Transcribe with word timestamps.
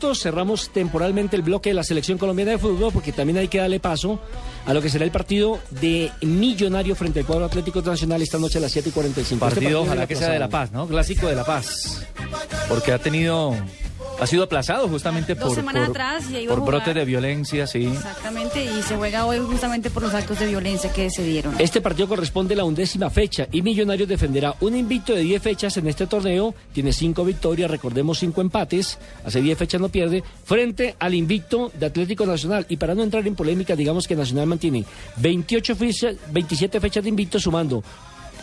Cerramos 0.00 0.68
temporalmente 0.68 1.34
el 1.34 1.42
bloque 1.42 1.70
de 1.70 1.74
la 1.74 1.82
selección 1.82 2.18
colombiana 2.18 2.52
de 2.52 2.58
fútbol 2.58 2.92
porque 2.92 3.10
también 3.10 3.36
hay 3.36 3.48
que 3.48 3.58
darle 3.58 3.80
paso 3.80 4.20
a 4.64 4.72
lo 4.72 4.80
que 4.80 4.90
será 4.90 5.04
el 5.04 5.10
partido 5.10 5.58
de 5.70 6.12
Millonario 6.22 6.94
frente 6.94 7.18
al 7.18 7.26
cuadro 7.26 7.46
Atlético 7.46 7.82
Nacional 7.82 8.22
esta 8.22 8.38
noche 8.38 8.58
a 8.58 8.60
las 8.60 8.70
7 8.70 8.90
y 8.90 8.92
45. 8.92 9.40
Partido, 9.40 9.58
este 9.58 9.64
partido 9.64 9.82
ojalá 9.82 10.06
que 10.06 10.14
sea 10.14 10.30
de 10.30 10.38
La 10.38 10.48
Paz, 10.48 10.70
¿no? 10.70 10.86
Clásico 10.86 11.26
de 11.26 11.34
La 11.34 11.44
Paz. 11.44 12.06
Porque 12.68 12.92
ha 12.92 13.00
tenido 13.00 13.56
ha 14.20 14.26
sido 14.26 14.42
aplazado 14.44 14.88
justamente 14.88 15.36
por, 15.36 15.54
por, 15.54 16.64
brotes 16.64 16.94
de 16.94 17.04
violencia, 17.04 17.66
sí. 17.66 17.84
Exactamente, 17.86 18.64
y 18.64 18.82
se 18.82 18.96
juega 18.96 19.26
hoy 19.26 19.38
justamente 19.38 19.90
por 19.90 20.02
los 20.02 20.14
actos 20.14 20.38
de 20.38 20.46
violencia 20.46 20.92
que 20.92 21.10
se 21.10 21.22
dieron. 21.22 21.54
Este 21.58 21.80
partido 21.80 22.08
corresponde 22.08 22.54
a 22.54 22.58
la 22.58 22.64
undécima 22.64 23.10
fecha 23.10 23.46
y 23.52 23.62
Millonarios 23.62 24.08
defenderá 24.08 24.54
un 24.60 24.76
invicto 24.76 25.14
de 25.14 25.22
10 25.22 25.42
fechas 25.42 25.76
en 25.76 25.88
este 25.88 26.06
torneo. 26.06 26.54
Tiene 26.72 26.92
5 26.92 27.24
victorias, 27.24 27.70
recordemos 27.70 28.18
5 28.18 28.40
empates, 28.40 28.98
hace 29.24 29.40
10 29.40 29.58
fechas 29.58 29.80
no 29.80 29.88
pierde, 29.88 30.22
frente 30.44 30.96
al 30.98 31.14
invicto 31.14 31.70
de 31.78 31.86
Atlético 31.86 32.26
Nacional. 32.26 32.66
Y 32.68 32.76
para 32.76 32.94
no 32.94 33.02
entrar 33.02 33.26
en 33.26 33.34
polémica, 33.34 33.76
digamos 33.76 34.06
que 34.06 34.16
Nacional 34.16 34.46
mantiene 34.46 34.84
28 35.16 35.76
fechas, 35.76 36.16
27 36.32 36.80
fechas 36.80 37.02
de 37.02 37.08
invicto, 37.08 37.38
sumando 37.38 37.82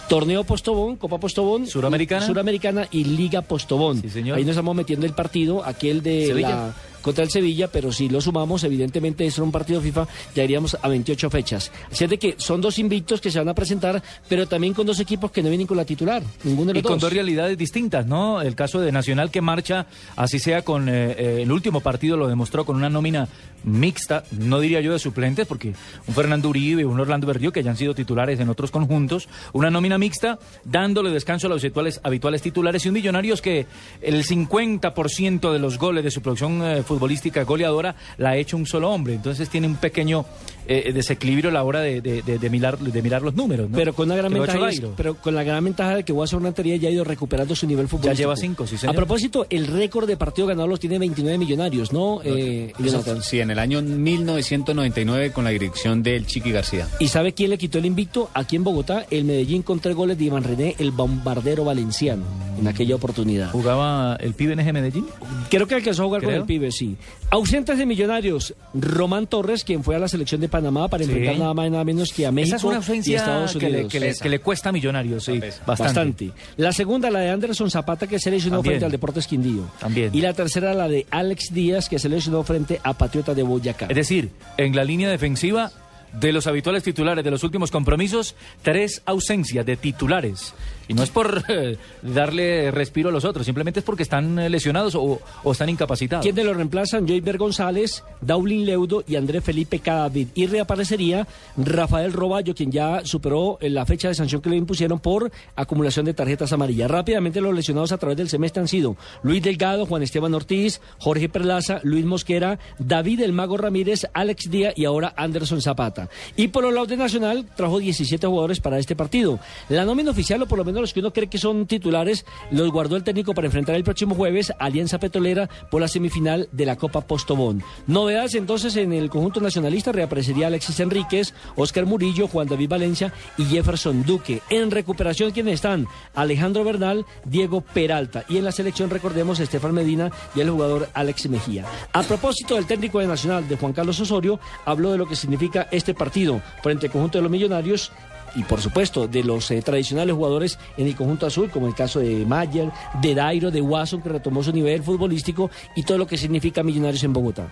Torneo 0.08 0.44
Postobón, 0.44 0.98
Copa 0.98 1.20
Postobón. 1.20 1.68
Suramericana. 1.68 2.26
Suramericana 2.26 2.88
y 2.91 3.04
Liga 3.04 3.41
Postobón. 3.41 4.02
Ahí 4.16 4.41
nos 4.41 4.50
estamos 4.50 4.76
metiendo 4.76 5.05
el 5.05 5.13
partido, 5.13 5.66
aquel 5.66 6.04
de 6.04 6.34
la 6.36 6.73
contra 7.05 7.23
el 7.23 7.30
Sevilla, 7.30 7.68
pero 7.68 7.91
si 7.91 8.09
lo 8.09 8.20
sumamos, 8.20 8.64
evidentemente 8.64 9.27
es 9.27 9.38
un 9.38 9.52
partido 9.52 9.80
FIFA, 9.80 10.08
ya 10.34 10.44
iríamos 10.44 10.76
a 10.82 10.88
28 10.88 11.30
fechas. 11.30 11.72
Así 11.91 12.04
es 12.04 12.09
de 12.09 12.18
que 12.18 12.34
son 12.40 12.62
dos 12.62 12.80
invictos 12.80 13.22
que 13.22 13.30
se 13.30 13.38
van 13.38 13.48
a 13.48 13.54
presentar, 13.54 14.02
pero 14.27 14.48
también 14.48 14.73
con 14.73 14.88
dos 14.88 15.00
equipos 15.00 15.30
que 15.30 15.44
no 15.44 15.49
vienen 15.49 15.68
con 15.68 15.77
la 15.77 15.86
titular, 15.86 16.23
ninguno 16.44 16.70
de 16.70 16.73
los 16.73 16.84
Y 16.84 16.84
con 16.84 16.98
dos 16.98 17.13
realidades 17.13 17.60
distintas, 17.60 18.08
¿no? 18.08 18.41
El 18.41 18.55
caso 18.55 18.82
de 18.82 18.91
Nacional 18.91 19.30
que 19.30 19.40
marcha, 19.40 19.86
así 20.16 20.40
sea 20.40 20.63
con 20.63 20.90
eh, 20.90 21.12
eh, 21.12 21.40
el 21.44 21.52
último 21.52 21.80
partido, 21.80 22.18
lo 22.18 22.27
demostró 22.27 22.66
con 22.66 22.76
una 22.76 22.90
nómina 22.90 23.27
mixta, 23.63 24.24
no 24.32 24.60
diría 24.60 24.82
yo 24.82 24.91
de 24.91 24.98
suplentes, 24.98 25.46
porque 25.46 25.76
un 26.07 26.16
Fernando 26.16 26.49
Uribe, 26.49 26.85
un 26.85 26.99
Orlando 26.99 27.27
Berrío, 27.27 27.51
que 27.51 27.60
hayan 27.60 27.77
sido 27.77 27.94
titulares 27.94 28.40
en 28.40 28.49
otros 28.49 28.72
conjuntos, 28.72 29.29
una 29.54 29.70
nómina 29.70 29.99
mixta, 29.99 30.40
dándole 30.63 31.12
descanso 31.12 31.46
a 31.46 31.51
los 31.51 31.63
habituales, 31.63 31.99
habituales 32.01 32.41
titulares 32.41 32.84
y 32.84 32.90
un 32.90 32.96
Millonarios 32.96 33.41
que 33.44 33.68
el 34.01 34.24
50% 34.24 35.51
de 35.51 35.60
los 35.60 35.77
goles 35.77 36.04
de 36.04 36.10
su 36.10 36.22
producción 36.22 36.63
eh, 36.63 36.82
futbolística 36.96 37.43
goleadora 37.43 37.93
la 38.18 38.29
ha 38.29 38.38
hecho 38.38 38.55
un 38.55 38.65
solo 38.65 38.90
hombre. 38.90 39.15
Entonces 39.15 39.49
tiene 39.49 39.68
un 39.68 39.76
pequeño 39.76 40.26
eh, 40.68 40.91
desequilibrio 40.94 41.49
a 41.49 41.54
la 41.54 41.63
hora 41.63 41.82
de, 41.82 42.02
de, 42.02 42.49
mirar, 42.49 42.77
de 42.77 43.02
mirar 43.02 43.21
los 43.21 43.35
números. 43.35 43.70
Pero, 43.74 43.94
con 43.94 44.08
una 44.08 44.16
gran 44.16 44.34
ventaja 44.34 44.70
pero 44.96 45.16
con 45.16 45.35
la 45.35 45.44
gran 45.44 45.63
ventaja 45.63 45.96
de 45.96 46.04
que 46.04 46.13
Guasón 46.13 46.44
Rentería 46.44 46.76
ya 46.77 46.90
ha 46.90 46.91
ido 46.91 47.04
recuperando 47.04 47.55
su 47.55 47.68
nivel 47.68 47.88
futbolístico. 47.88 48.13
Ya 48.13 48.18
lleva 48.18 48.35
cinco, 48.35 48.68
sí, 48.68 48.77
señor. 48.77 48.96
A 48.96 48.98
propósito, 48.98 49.48
el 49.49 49.68
récord 49.68 50.07
de 50.07 50.18
partido 50.18 50.48
ganado 50.48 50.68
los 50.68 50.80
tiene 50.80 50.99
29 50.99 51.38
millonarios, 51.38 51.94
¿no? 51.94 52.22
Eh, 52.24 52.74
sí, 53.22 53.40
en 53.40 53.52
el 53.52 53.60
año 53.60 53.82
1999 53.82 55.32
con 55.32 55.44
la 55.44 55.49
dirección 55.52 56.04
del 56.04 56.26
Chiqui 56.26 56.52
García. 56.52 56.88
¿Y 57.00 57.07
sabe 57.07 57.34
quién 57.34 57.50
le 57.50 57.57
quitó 57.57 57.77
el 57.77 57.85
invicto? 57.85 58.29
Aquí 58.34 58.55
en 58.55 58.63
Bogotá, 58.63 59.05
el 59.10 59.26
Medellín 59.26 59.62
con 59.62 59.79
tres 59.79 59.96
goles 59.96 60.18
de 60.18 60.26
Iván 60.26 60.44
René, 60.44 60.76
el 60.79 60.91
bombardero 60.91 61.63
valenciano, 61.66 62.24
en 62.60 62.68
aquella 62.68 62.96
oportunidad. 62.96 63.52
¿Jugaba 63.52 64.16
el 64.19 64.34
pibe 64.34 64.53
en 64.53 64.59
ese 64.59 64.74
Medellín? 64.74 65.06
Creo 65.50 65.68
que 65.68 65.75
alcanzó 65.75 66.03
a 66.03 66.06
jugar 66.06 66.24
con 66.24 66.34
el 66.34 66.44
pibe, 66.44 66.72
sí. 66.72 66.97
Ausentes 67.29 67.78
de 67.78 67.85
millonarios, 67.85 68.53
Román 68.74 69.28
Torres, 69.28 69.63
quien 69.63 69.84
fue 69.84 69.96
a 69.96 70.00
la 70.00 70.07
selección 70.07 70.41
de 70.41 70.50
Panamá 70.56 70.88
para 70.88 71.03
enfrentar 71.03 71.38
nada 71.38 71.53
más 71.53 71.67
y 71.67 71.69
nada 71.69 71.84
menos 71.84 72.13
que 72.13 72.25
a 72.25 72.31
México 72.31 72.56
Esa 72.56 72.67
es 72.67 72.88
una 72.88 72.97
y 73.06 73.13
Estados 73.13 73.56
Unidos. 73.56 73.91
Que 73.91 74.00
le, 74.00 74.16
que, 74.16 74.29
le, 74.29 74.39
cuesta 74.39 74.69
a 74.69 74.72
millonarios, 74.72 75.25
sí, 75.25 75.41
bastante. 75.66 76.31
La 76.57 76.72
segunda, 76.72 77.09
la 77.09 77.19
de 77.19 77.29
Anderson 77.29 77.69
Zapata, 77.69 78.07
que 78.07 78.19
se 78.19 78.31
lesionó 78.31 78.63
frente 78.63 78.85
al 78.85 78.91
Deportes 78.91 79.28
Quindío. 79.28 79.69
También. 79.79 80.11
Y 80.13 80.22
la 80.22 80.33
tercera, 80.33 80.73
la 80.73 80.88
de 80.88 81.06
Alex 81.09 81.53
Díaz, 81.53 81.89
que 81.89 82.00
se 82.00 82.07
lesionó 82.07 82.44
frente 82.44 82.79
a 82.83 82.94
Patriota 82.94 83.33
de 83.33 83.44
Boyacá. 83.44 83.88
Es 83.89 83.95
decir, 83.95 84.29
en 84.57 84.75
la 84.75 84.83
línea 84.83 85.09
defensiva 85.09 85.72
de 86.19 86.31
los 86.31 86.47
habituales 86.47 86.83
titulares 86.83 87.23
de 87.23 87.31
los 87.31 87.44
últimos 87.44 87.72
compromisos, 87.72 88.35
tres 88.61 89.01
ausencias 89.06 89.65
de 89.65 89.75
titulares. 89.75 90.53
Y 90.88 90.94
no 90.94 91.03
es 91.03 91.09
por 91.09 91.44
eh, 91.47 91.78
darle 92.01 92.72
respiro 92.72 93.09
a 93.09 93.12
los 93.12 93.25
otros, 93.25 93.46
simplemente 93.46 93.79
es 93.79 93.85
porque 93.85 94.03
están 94.03 94.38
eh, 94.40 94.50
lesionados 94.50 94.96
o, 94.96 95.19
están 95.51 95.69
incapacitados. 95.69 96.23
¿Quién 96.23 96.35
de 96.35 96.44
los 96.44 96.56
reemplazan? 96.56 97.07
Joyber 97.07 97.38
González, 97.38 98.03
Daulin 98.22 98.66
Leudo 98.66 99.03
y 99.07 99.16
André 99.16 99.41
Felipe 99.41 99.79
Cadavid. 99.79 100.29
Y 100.35 100.47
reaparecería 100.47 101.28
Rafael 101.57 102.13
Roballo, 102.13 102.53
quien 102.53 102.72
ya 102.72 103.01
superó 103.03 103.57
eh, 103.62 103.69
la 103.69 103.85
fecha 103.85 104.07
de 104.07 104.16
sanción 104.16 104.41
que 104.41 104.50
le 104.50 104.57
impusieron 104.57 105.00
por 105.00 105.31
acumulación 105.56 106.06
de 106.06 106.13
tarjetas 106.13 106.53
amarillas. 106.53 106.90
Rápidamente 106.90 107.41
los 107.41 107.53
lesionados 107.53 107.91
a 107.91 107.97
través 107.97 108.18
del 108.18 108.29
semestre 108.29 108.62
han 108.62 108.68
sido 108.68 108.97
Luis 109.24 109.41
Delgado, 109.41 109.85
Juan 109.85 110.03
Esteban 110.03 110.34
Ortiz, 110.34 110.81
Jorge 111.00 111.29
Perlaza, 111.29 111.79
Luis 111.84 112.06
Mosquera, 112.06 112.59
David 112.79 113.22
El 113.22 113.34
Mago 113.34 113.57
Ramírez, 113.57 114.07
Alex 114.13 114.50
Díaz 114.50 114.74
y 114.75 114.85
ahora 114.85 115.13
Anderson 115.18 115.62
Zapata. 115.62 116.09
Y 116.35 116.50
por 116.50 116.63
los 116.63 116.74
lados 116.74 116.90
de 116.90 116.97
Nacional 116.97 117.45
trajo 117.56 117.79
17 117.79 118.28
jugadores 118.28 118.59
para 118.59 118.79
este 118.79 118.95
partido. 118.95 119.40
La 119.69 119.85
nómina 119.85 120.12
oficial, 120.12 120.41
o 120.41 120.47
por 120.47 120.57
lo 120.57 120.66
menos 120.66 120.75
los 120.81 120.94
que 120.94 121.00
uno 121.00 121.13
cree 121.13 121.28
que 121.28 121.38
son 121.38 121.66
titulares, 121.66 122.25
los 122.52 122.72
guardó 122.72 122.96
el 122.96 123.03
técnico 123.03 123.34
para 123.34 123.47
enfrentar 123.47 123.75
el 123.75 123.84
próximo 123.84 124.16
jueves 124.16 124.53
Alianza 124.59 125.00
Petrolera 125.00 125.50
por 125.69 125.81
la 125.81 125.88
semifinal 125.88 126.47
de 126.52 126.66
la 126.66 126.75
Copa 126.75 127.02
Postobón. 127.02 127.63
Novedades 127.88 128.36
entonces 128.36 128.75
en 128.75 128.94
el 128.94 129.09
conjunto 129.09 129.40
nacionalista 129.41 129.91
reaparecería 129.91 130.47
Alexis 130.47 130.80
Enríquez, 130.80 131.34
Oscar 131.56 131.86
Murillo, 131.86 132.28
Juan 132.28 132.47
David 132.47 132.69
Valencia 132.69 133.13
y 133.38 133.46
Jefferson 133.46 134.03
Duque. 134.03 134.41
En 134.50 134.72
recuperación, 134.72 135.31
¿quiénes 135.31 135.56
están? 135.56 135.88
Alejandro 136.13 136.63
Bernal, 136.63 137.06
Diego 137.24 137.62
Peralta. 137.62 138.25
Y 138.30 138.38
en 138.38 138.46
la 138.46 138.52
selección, 138.52 138.90
recordemos, 138.90 139.40
Estefan 139.40 139.74
Medina 139.74 140.12
y 140.36 140.42
el 140.42 140.50
jugador 140.50 140.90
Alex 140.94 141.30
Mejía. 141.30 141.66
A 141.94 142.03
propósito 142.03 142.56
del 142.56 142.66
técnico 142.66 143.00
de 143.00 143.07
Nacional, 143.07 143.47
de 143.47 143.57
Juan 143.57 143.74
Carlos 143.74 144.00
Osorio, 144.00 144.40
habló 144.66 144.92
de 144.92 144.97
lo 144.97 145.07
que 145.07 145.16
significa 145.16 145.68
este 145.72 145.94
partido 145.94 146.42
frente 146.62 146.88
al 146.88 146.92
conjunto 146.92 147.18
de 147.18 147.24
los 147.24 147.31
millonarios 147.31 147.92
y 148.35 148.44
por 148.44 148.62
supuesto 148.62 149.07
de 149.07 149.23
los 149.23 149.50
eh, 149.51 149.62
tradicionales 149.62 150.16
jugadores 150.16 150.59
en 150.78 150.88
el 150.88 150.96
conjunto 150.96 151.25
azul, 151.25 151.50
como 151.50 151.68
el 151.68 151.75
caso 151.75 152.00
de 152.00 152.25
Mayer, 152.25 152.72
de 153.01 153.16
Dairo, 153.16 153.51
de 153.51 153.62
Watson, 153.62 154.01
que 154.01 154.09
retomó 154.09 154.44
su 154.44 154.51
nivel 154.51 154.84
futbolístico 154.84 155.50
y 155.75 155.84
todo 155.84 155.97
lo 155.97 156.07
que 156.07 156.18
significa 156.18 156.63
Millonarios 156.63 157.03
en 157.03 157.13
Bogotá. 157.13 157.47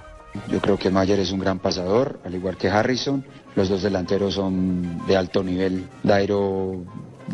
Yo 0.49 0.59
creo 0.59 0.77
que 0.77 0.89
Mayer 0.89 1.19
es 1.19 1.31
un 1.31 1.39
gran 1.39 1.59
pasador, 1.59 2.19
al 2.25 2.33
igual 2.33 2.57
que 2.57 2.67
Harrison. 2.67 3.23
Los 3.55 3.69
dos 3.69 3.83
delanteros 3.83 4.33
son 4.33 5.05
de 5.05 5.15
alto 5.15 5.43
nivel. 5.43 5.85
Dairo 6.01 6.83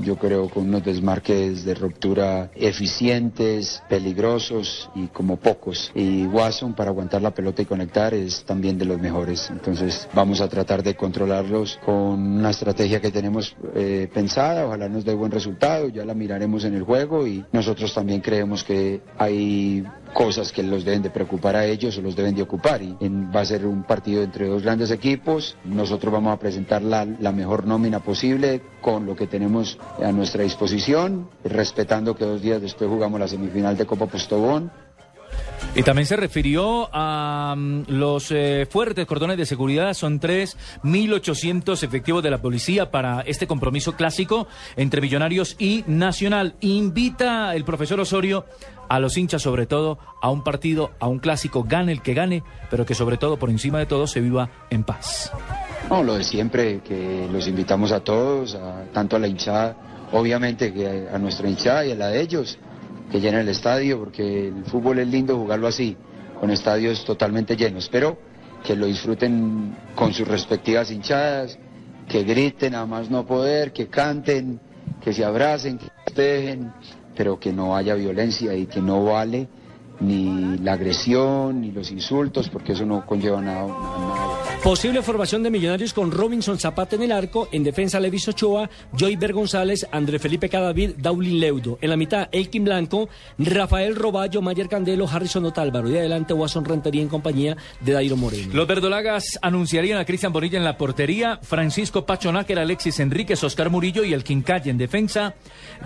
yo 0.02 0.18
creo 0.18 0.50
con 0.50 0.68
unos 0.68 0.84
desmarques 0.84 1.66
de 1.66 1.76
ruptura 1.76 2.52
eficientes, 2.56 3.82
peligrosos 3.90 4.90
y 4.96 5.08
como 5.08 5.38
pocos. 5.38 5.92
Y 5.96 6.26
Watson 6.26 6.74
para 6.74 6.90
aguantar 6.90 7.22
la 7.22 7.32
pelota 7.32 7.62
y 7.62 7.66
conectar 7.66 8.14
es 8.14 8.44
también 8.44 8.78
de 8.78 8.86
los 8.86 9.00
mejores. 9.00 9.50
Entonces 9.50 10.08
vamos 10.14 10.42
a 10.42 10.48
tratar 10.48 10.84
de 10.84 10.96
controlarlos 10.96 11.80
con 11.86 11.96
una 11.96 12.50
estrategia 12.52 13.02
que 13.02 13.12
tenemos 13.12 13.56
eh, 13.76 14.10
pensada, 14.14 14.66
ojalá 14.66 14.90
nos 14.90 15.06
dé 15.06 15.14
buen 15.14 15.32
resultado, 15.32 15.90
ya 15.90 16.06
la 16.06 16.14
miraremos 16.14 16.64
en 16.66 16.76
el 16.76 16.84
juego 16.84 17.28
y 17.28 17.44
nosotros 17.52 17.94
también 17.94 18.22
creemos 18.22 18.64
que 18.64 19.02
hay 19.18 19.84
cosas 20.14 20.52
que 20.52 20.64
los 20.64 20.84
deben 20.86 21.02
de 21.02 21.10
preocupar 21.10 21.56
a 21.56 21.66
ellos 21.66 21.98
o 21.98 22.02
los 22.02 22.16
deben 22.16 22.36
de 22.36 22.42
ocupar. 22.42 22.82
Y 22.82 22.96
va 23.34 23.42
a 23.42 23.46
ser 23.46 23.66
un 23.66 23.84
partido 23.84 24.24
entre 24.24 24.48
dos 24.48 24.64
grandes 24.64 24.92
equipos. 24.92 25.56
Nosotros 25.64 26.12
vamos 26.12 26.34
a 26.34 26.40
presentar 26.40 26.82
la, 26.82 27.06
la 27.06 27.32
mejor 27.32 27.66
nómina 27.66 28.00
posible 28.00 28.62
con 28.82 29.06
lo 29.06 29.16
que 29.16 29.28
tenemos 29.28 29.78
a 30.04 30.12
nuestra 30.12 30.44
disposición, 30.44 31.30
respetando 31.44 32.16
que 32.16 32.26
dos 32.26 32.42
días 32.42 32.62
después 32.62 32.90
jugamos 32.90 33.20
la 33.20 33.28
semifinal 33.28 33.78
de 33.78 33.86
Copa 33.86 34.06
Postobón. 34.06 34.72
Y 35.76 35.84
también 35.84 36.08
se 36.08 36.16
refirió 36.16 36.90
a 36.92 37.54
mm, 37.56 37.84
los 37.90 38.32
eh, 38.32 38.68
fuertes 38.70 39.06
cordones 39.06 39.38
de 39.38 39.46
seguridad. 39.46 39.94
Son 39.94 40.20
3.800 40.20 41.84
efectivos 41.84 42.24
de 42.24 42.32
la 42.32 42.42
policía 42.42 42.90
para 42.90 43.22
este 43.22 43.46
compromiso 43.46 43.94
clásico 43.94 44.48
entre 44.78 45.02
Millonarios 45.02 45.56
y 45.60 45.84
Nacional. 45.88 46.56
Invita 46.62 47.56
el 47.56 47.66
profesor 47.66 48.00
Osorio 48.00 48.46
a 48.90 49.00
los 49.00 49.16
hinchas, 49.18 49.44
sobre 49.44 49.68
todo, 49.68 50.00
a 50.22 50.32
un 50.32 50.44
partido, 50.44 50.92
a 51.00 51.08
un 51.08 51.20
clásico, 51.20 51.64
gane 51.64 51.92
el 51.92 52.02
que 52.02 52.16
gane, 52.16 52.44
pero 52.72 52.86
que 52.86 52.96
sobre 52.96 53.18
todo, 53.18 53.38
por 53.38 53.52
encima 53.52 53.78
de 53.78 53.86
todo, 53.86 54.08
se 54.08 54.22
viva 54.22 54.50
en 54.72 54.84
paz. 54.84 55.32
No, 55.90 56.04
lo 56.04 56.16
de 56.16 56.24
siempre, 56.24 56.82
que 56.82 57.28
los 57.32 57.48
invitamos 57.48 57.92
a 57.92 58.02
todos, 58.02 58.56
tanto 58.94 59.16
a 59.16 59.20
la 59.20 59.28
hinchada, 59.28 60.08
obviamente 60.12 60.72
que 60.72 61.08
a 61.12 61.18
nuestra 61.18 61.50
hinchada 61.50 61.84
y 61.84 61.92
a 61.92 61.96
la 61.96 62.10
de 62.10 62.22
ellos 62.22 62.60
que 63.12 63.20
llenen 63.20 63.42
el 63.42 63.50
estadio, 63.50 63.98
porque 63.98 64.50
el 64.50 64.66
fútbol 64.66 65.00
es 65.00 65.08
lindo 65.08 65.36
jugarlo 65.36 65.68
así, 65.68 65.98
con 66.40 66.52
estadios 66.52 67.04
totalmente 67.06 67.56
llenos, 67.58 67.90
pero 67.90 68.20
que 68.64 68.76
lo 68.76 68.86
disfruten 68.86 69.76
con 69.96 70.14
sus 70.14 70.28
respectivas 70.28 70.92
hinchadas, 70.92 71.58
que 72.08 72.24
griten 72.24 72.76
a 72.76 72.86
más 72.86 73.10
no 73.10 73.26
poder, 73.26 73.74
que 73.74 73.88
canten, 73.88 74.60
que 75.04 75.12
se 75.12 75.26
abracen, 75.26 75.80
que 75.80 75.90
dejen, 76.14 76.72
pero 77.16 77.40
que 77.40 77.52
no 77.52 77.76
haya 77.76 77.96
violencia 77.96 78.54
y 78.54 78.68
que 78.68 78.80
no 78.80 79.06
vale 79.06 79.48
ni 80.02 80.60
la 80.60 80.74
agresión 80.74 81.62
ni 81.62 81.72
los 81.72 81.90
insultos, 81.90 82.48
porque 82.48 82.74
eso 82.74 82.86
no 82.86 83.06
conlleva 83.08 83.42
nada. 83.42 83.66
Posible 84.64 85.02
formación 85.02 85.42
de 85.42 85.50
millonarios 85.50 85.94
con 85.94 86.12
Robinson 86.12 86.60
Zapata 86.60 86.98
en 86.98 87.04
el 87.04 87.14
arco, 87.14 87.48
en 87.54 87.64
defensa 87.64 87.98
Levis 87.98 88.28
Ochoa, 88.28 88.70
Joyber 88.92 89.32
González, 89.32 89.88
André 89.90 90.20
Felipe 90.20 90.50
Cadavid, 90.50 90.96
Daulin 90.98 91.40
Leudo. 91.40 91.80
En 91.82 91.90
la 91.90 91.96
mitad, 91.96 92.28
Elkin 92.34 92.66
Blanco, 92.66 93.08
Rafael 93.38 93.96
Roballo, 93.96 94.42
Mayer 94.42 94.68
Candelo, 94.68 95.08
Harrison 95.08 95.46
Otálvaro. 95.46 95.90
Y 95.90 95.98
adelante, 95.98 96.34
Watson 96.34 96.66
Rentería 96.66 97.02
en 97.02 97.08
compañía 97.08 97.56
de 97.80 97.94
Dairo 97.94 98.18
Moreno. 98.18 98.54
Los 98.54 98.68
verdolagas 98.68 99.40
anunciarían 99.42 99.98
a 99.98 100.04
Cristian 100.04 100.34
Bonilla 100.34 100.58
en 100.58 100.66
la 100.66 100.78
portería, 100.78 101.40
Francisco 101.42 102.06
Pachonáquer, 102.06 102.60
Alexis 102.60 103.00
Enríquez, 103.00 103.42
Oscar 103.46 103.70
Murillo 103.70 104.04
y 104.04 104.14
el 104.14 104.26
Quincay 104.26 104.70
en 104.70 104.78
defensa, 104.78 105.36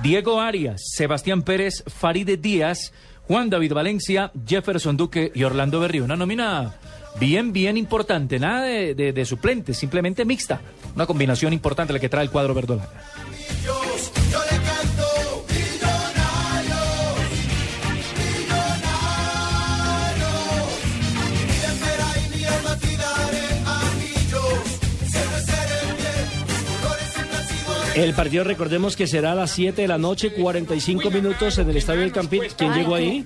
Diego 0.02 0.42
Arias, 0.42 0.82
Sebastián 0.96 1.44
Pérez, 1.44 1.84
Faride 1.86 2.38
Díaz, 2.38 2.92
Juan 3.28 3.52
David 3.52 3.74
Valencia, 3.74 4.32
Jefferson 4.46 4.98
Duque 4.98 5.32
y 5.36 5.44
Orlando 5.44 5.80
Berrío. 5.80 6.06
Una 6.06 6.16
nómina 6.16 6.74
bien, 7.20 7.54
bien 7.54 7.78
importante, 7.78 8.40
nada 8.40 8.64
de, 8.64 8.94
de, 8.94 9.26
suplentes, 9.26 9.78
simplemente 9.78 10.26
mixta. 10.26 10.62
Una 10.96 11.06
combinación 11.06 11.54
importante 11.54 11.94
la 11.94 12.00
que 12.00 12.10
trae 12.10 12.24
el 12.24 12.32
cuadro 12.32 12.54
verdolaga. 12.54 12.92
El 27.96 28.16
partido, 28.16 28.44
recordemos 28.44 28.96
que 28.96 29.06
será 29.06 29.34
a 29.34 29.36
las 29.36 29.52
7 29.52 29.84
de 29.84 29.88
la 29.88 30.00
noche, 30.00 30.34
45 30.34 31.12
minutos 31.12 31.60
en 31.60 31.70
el 31.70 31.78
Estadio 31.78 32.02
del 32.02 32.12
Campín. 32.12 32.42
¿Quién 32.58 32.74
llegó 32.74 32.96
ahí? 32.96 33.24